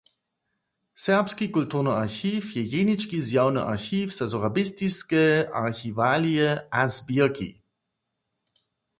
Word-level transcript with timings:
Serbski 1.03 1.45
kulturny 1.57 1.91
archiw 2.03 2.45
je 2.59 2.63
jenički 2.73 3.19
zjawny 3.27 3.63
archiw 3.73 4.09
za 4.19 4.25
sorabistiske 4.31 5.21
archiwalije 5.61 6.47
a 6.81 6.87
zběrki. 6.95 7.49